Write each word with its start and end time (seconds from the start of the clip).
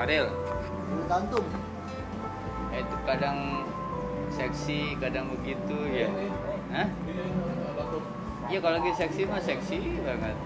Ariel 0.00 0.28
Tergantung. 0.90 1.46
eh, 2.70 2.80
itu 2.80 2.96
kadang 3.04 3.38
seksi 4.30 4.96
kadang 4.96 5.26
begitu 5.30 5.76
ya 5.86 6.08
Hah? 6.70 6.88
Iya 8.46 8.58
kalau 8.58 8.74
lagi 8.82 8.92
seksi 8.94 9.22
mah 9.26 9.38
seksi 9.38 9.78
banget 10.00 10.36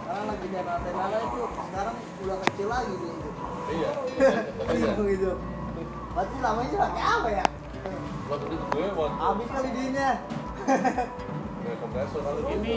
Sekarang 0.00 0.26
lagi 0.26 0.46
tenala-tenala 0.50 1.18
itu 1.22 1.38
sekarang 1.46 1.96
udah 2.20 2.36
kecil 2.42 2.66
lagi 2.66 2.92
dia 2.92 3.12
itu. 3.14 3.30
Iya. 3.70 3.90
Iya 4.74 4.90
gitu. 5.06 5.30
Berarti 6.10 6.36
namanya 6.42 6.76
pakai 6.82 7.02
apa 7.04 7.28
ya? 7.30 7.44
Waktu 8.26 8.46
itu 8.50 8.64
gue 8.66 8.86
waktu 8.90 9.16
Habis 9.16 9.48
kali 9.48 9.70
dinya. 9.70 10.10
kompresor 11.70 12.22
ini 12.50 12.76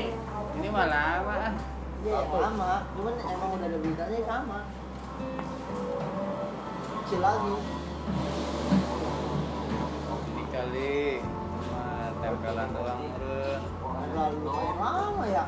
ini 0.53 0.67
malah 0.69 1.25
apa 1.25 1.57
Iya 2.03 2.19
sama, 2.27 2.83
cuman 2.99 3.15
emang 3.15 3.49
udah 3.55 3.63
ada 3.71 3.77
beritanya 3.79 4.19
sama. 4.27 4.59
Kecil 6.99 7.19
lagi. 7.23 7.55
ini 10.27 10.43
kali 10.51 10.95
tempelan 12.19 12.69
doang 12.75 13.01
meren 13.07 13.61
Lalu 14.19 14.35
lumayan 14.43 14.75
lama 14.83 15.23
ya. 15.31 15.43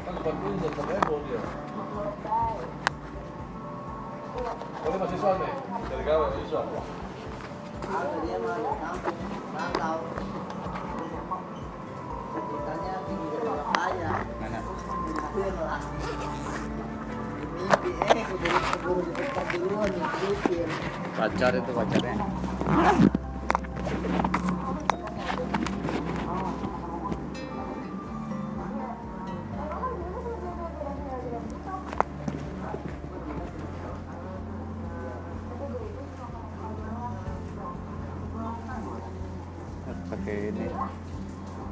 kan 0.00 0.12
udah 0.16 0.70
sampai 0.72 0.96
Ebo 0.96 1.16
dia. 1.28 1.42
Boleh 4.80 4.96
mahasiswa 4.96 5.30
nih 5.36 5.52
dari 5.92 6.02
gawe 6.08 6.18
mahasiswa. 6.24 6.60
Ada 7.90 8.16
dia 8.24 8.36
mah 8.40 8.56
kampung, 8.80 9.18
rantau. 9.52 9.99
Pacar 21.16 21.52
itu 21.56 21.70
pacarnya. 21.72 22.14
Pakai 40.10 40.52
ini. 40.52 40.66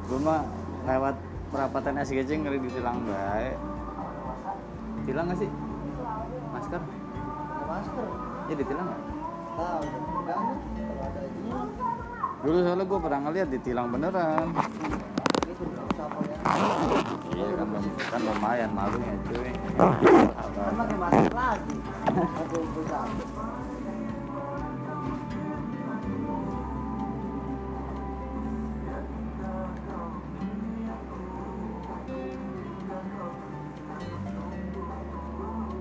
Gue 0.09 0.19
mah 0.25 0.41
lewat 0.89 1.21
perapatan 1.53 2.01
SGC 2.01 2.41
ngeri 2.41 2.65
ditilang 2.65 3.05
baik 3.05 3.57
tilang 5.09 5.33
gak 5.33 5.41
sih? 5.41 5.51
Masker? 6.53 6.83
Masker. 7.65 8.28
Ya 8.49 8.55
ditilang 8.57 8.87
nggak 8.89 9.03
Tahu, 9.59 9.83
enggak 10.23 10.39
nih. 10.39 10.59
Kalau 10.79 11.03
ada 11.03 11.21
ini, 11.27 11.51
dulu 12.47 12.59
soalnya 12.63 12.85
gue 12.87 12.99
pernah 13.03 13.21
ngeliat 13.27 13.49
ditilang 13.51 13.87
beneran 13.91 14.47
ya? 14.55 16.37
iya 17.35 17.47
kan 17.59 17.69
kan 18.11 18.21
lumayan 18.23 18.71
malunya 18.71 19.15
cuy 19.27 19.51
Kan 19.75 20.75
pakai 20.79 20.97
masker 20.99 21.35
lagi. 21.35 21.77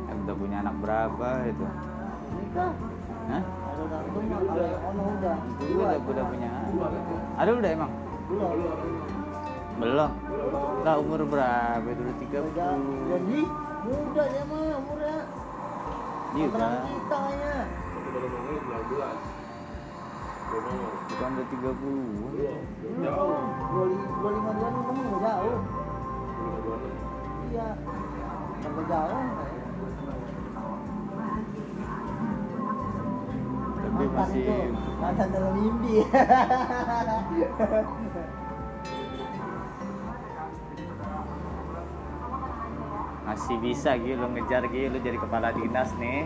Eh, 0.08 0.16
udah 0.24 0.36
punya 0.36 0.58
anak 0.64 0.76
berapa 0.80 1.30
itu 1.50 1.66
Nikah. 2.30 2.72
Hah? 3.28 3.44
Ada 3.44 3.84
gantung 3.88 4.26
ono 4.88 5.04
udah. 5.14 5.38
Punya 5.58 6.52
ada 7.38 7.52
udah 7.54 7.70
emang 7.70 7.92
Belum. 8.28 8.52
belum 9.78 10.12
lah 10.84 10.96
umur 10.98 11.22
berapa 11.24 11.86
dulu 11.86 12.12
tiga 12.18 12.40
puluh 12.42 13.06
Jadi 13.08 13.40
muda 13.86 14.24
dia 14.26 14.44
mah 14.44 14.62
umurnya. 14.76 15.18
iya 16.34 16.48
kita 16.50 16.68
kayaknya. 17.14 17.56
Itu 17.94 18.08
baru 18.10 18.28
mau 18.28 18.42
19. 18.58 18.90
Gue 20.48 20.60
mau. 20.64 20.88
bukan 21.08 21.30
udah 21.30 21.48
tiga 21.48 21.72
puluh 21.78 22.10
Jauh. 22.98 23.42
Dua 23.68 23.84
li- 23.86 24.10
dua 24.18 24.30
lima 24.34 24.52
bulan 24.52 24.74
kamu 24.74 25.02
jauh. 25.20 25.58
Iya. 27.48 27.68
Sampai 28.58 28.84
jauh. 28.90 29.24
Masih 34.18 34.42
itu, 34.42 34.56
mantan 34.98 35.28
dalam 35.30 35.54
mimpi. 35.54 36.02
masih 43.28 43.60
bisa 43.60 43.92
gitu 44.00 44.18
lo 44.18 44.32
ngejar 44.32 44.64
gitu 44.72 44.88
lo 44.88 45.00
jadi 45.04 45.18
kepala 45.20 45.54
dinas 45.54 45.92
nih. 46.00 46.26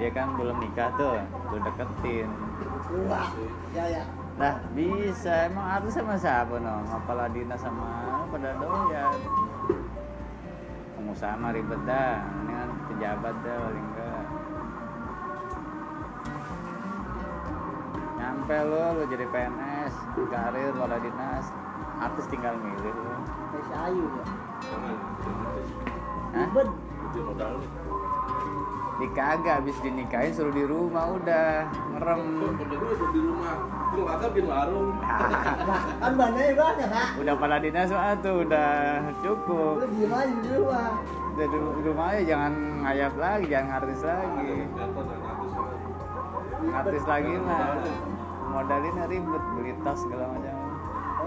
Dia 0.00 0.10
kan 0.10 0.34
belum 0.34 0.56
nikah 0.58 0.90
tuh 0.98 1.20
lo 1.54 1.58
deketin. 1.62 2.28
Wah, 3.06 3.30
ya 3.76 3.84
ya. 3.86 4.02
Nah 4.40 4.54
bisa. 4.72 5.46
Emang 5.46 5.66
harus 5.78 5.92
sama 5.92 6.16
siapa 6.18 6.56
no 6.58 6.82
kepala 6.88 7.30
dinas 7.30 7.60
sama 7.60 7.86
pada 8.32 8.56
doyan. 8.58 9.14
Pengusaha 10.98 11.34
mah 11.36 11.52
ribet 11.52 11.80
dah. 11.84 12.16
Ini 12.26 12.52
kan 12.56 12.68
pejabat 12.90 13.34
dah 13.44 13.56
paling 13.62 13.86
enggak 13.92 14.07
nyampe 18.48 18.64
lo 18.64 18.80
lo 18.96 19.04
jadi 19.12 19.28
PNS 19.28 19.92
karir 20.32 20.72
kepala 20.72 20.96
dinas 21.04 21.52
artis 22.00 22.24
tinggal 22.32 22.56
milih 22.56 22.96
lo 22.96 23.16
Kayak 23.52 23.92
Ayu 23.92 24.04
ya. 24.08 24.24
Ribet. 26.32 26.68
Itu 27.12 27.18
modal 27.28 27.52
dikagak 28.98 29.62
habis 29.62 29.76
dinikahin 29.84 30.32
suruh 30.32 30.50
di 30.50 30.64
rumah 30.64 31.20
udah 31.20 31.68
ngerem 31.92 32.20
tuh 32.40 32.50
di 33.12 33.20
rumah. 33.20 33.54
Itu 33.92 34.00
makan 34.08 34.28
bikin 34.32 34.46
warung. 34.48 34.90
Kan 36.00 36.12
banyak 36.16 36.56
banyak 36.56 36.88
kak. 36.88 37.08
udah 37.20 37.32
kepala 37.36 37.56
dinas 37.60 37.92
mah 37.92 38.16
tuh 38.24 38.48
udah 38.48 38.72
cukup 39.20 39.74
Lu 39.76 39.86
diem 39.92 40.08
aja 40.08 40.34
di 40.40 40.50
rumah. 40.56 40.90
udah 41.36 41.46
di 41.52 41.58
rumah 41.84 42.06
aja 42.16 42.22
jangan 42.24 42.52
ngayap 42.80 43.14
lagi 43.20 43.44
jangan 43.52 43.70
artis 43.76 44.00
lagi 44.00 44.52
artis 46.68 47.04
sama. 47.04 47.56
artis 47.76 47.96
modalinnya 48.50 49.04
ribet 49.06 49.44
beli 49.56 49.72
tas 49.84 50.00
segala 50.02 50.32
macam. 50.32 50.56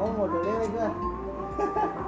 Oh 0.01 0.09
modelnya 0.13 0.67
kan. 0.73 0.93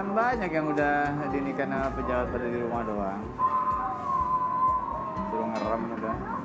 kan 0.00 0.06
banyak 0.16 0.50
yang 0.54 0.66
udah 0.72 1.12
dinikahin 1.28 1.74
sama 1.76 1.92
pejabat 1.92 2.32
pada 2.32 2.46
di 2.48 2.58
rumah 2.62 2.82
doang. 2.88 3.22
Suruh 5.30 5.46
ngerem 5.50 5.82
udah 5.98 6.39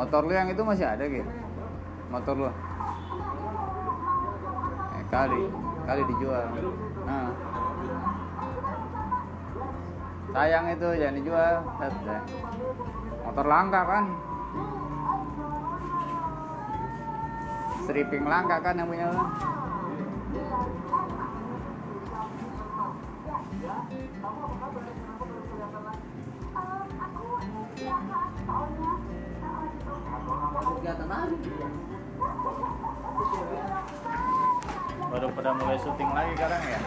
motor 0.00 0.24
lu 0.24 0.32
yang 0.32 0.48
itu 0.48 0.64
masih 0.64 0.88
ada 0.88 1.04
gitu 1.04 1.28
motor 2.08 2.32
lu 2.32 2.48
eh, 2.48 2.52
kali 5.12 5.44
kali 5.84 6.02
dijual 6.08 6.48
nah. 7.04 7.28
sayang 10.32 10.72
itu 10.72 10.88
jangan 10.96 11.16
dijual 11.20 11.54
motor 13.28 13.44
langka 13.44 13.80
kan 13.84 14.04
stripping 17.84 18.24
langka 18.24 18.56
kan 18.64 18.80
yang 18.80 18.88
punya 18.88 19.12
lu 19.12 19.20
Baru 35.10 35.26
pada 35.34 35.50
mulai 35.54 35.78
syuting 35.78 36.10
lagi 36.10 36.32
sekarang 36.34 36.62
ya 36.66 36.78